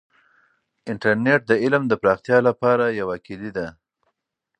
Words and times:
انټرنیټ 0.91 1.41
د 1.47 1.51
علم 1.63 1.83
د 1.87 1.93
پراختیا 2.01 2.37
لپاره 2.47 2.85
یوه 2.99 3.15
کیلي 3.25 3.51
ده. 3.57 3.67